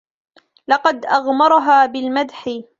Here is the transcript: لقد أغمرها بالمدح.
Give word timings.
لقد 0.67 1.05
أغمرها 1.05 1.85
بالمدح. 1.85 2.61